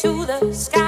To 0.00 0.24
the 0.24 0.54
sky 0.54 0.79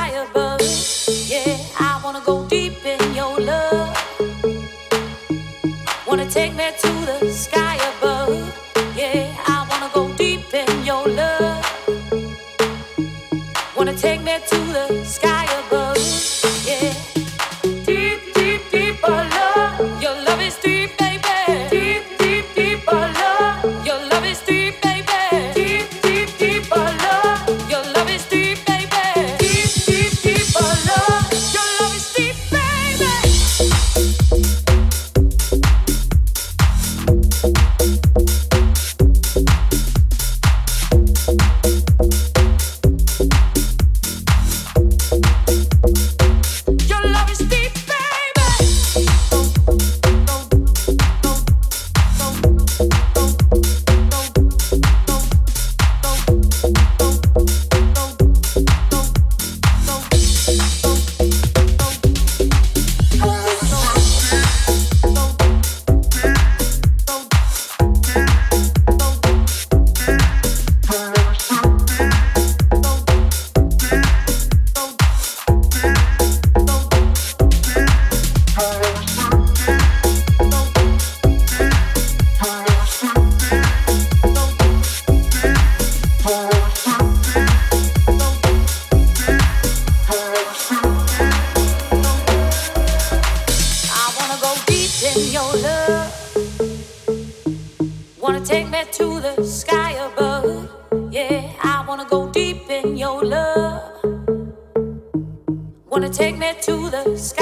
to 106.63 106.91
the 106.91 107.17
sky 107.19 107.42